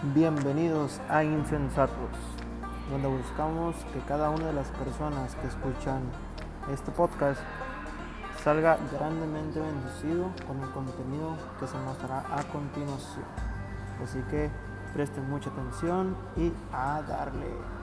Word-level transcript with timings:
Bienvenidos 0.00 1.00
a 1.08 1.24
Insensatos, 1.24 2.14
donde 2.88 3.08
buscamos 3.08 3.74
que 3.92 3.98
cada 4.06 4.30
una 4.30 4.46
de 4.46 4.52
las 4.52 4.68
personas 4.68 5.34
que 5.34 5.48
escuchan 5.48 6.02
este 6.72 6.92
podcast 6.92 7.40
salga 8.44 8.78
grandemente 8.92 9.58
bendecido 9.58 10.30
con 10.46 10.62
el 10.62 10.70
contenido 10.70 11.36
que 11.58 11.66
se 11.66 11.76
mostrará 11.78 12.20
a 12.30 12.44
continuación. 12.44 13.24
Así 14.00 14.20
que 14.30 14.48
presten 14.94 15.28
mucha 15.28 15.50
atención 15.50 16.16
y 16.36 16.52
a 16.72 17.02
darle. 17.02 17.77